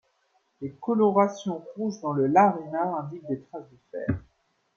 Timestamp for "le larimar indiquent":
2.13-3.27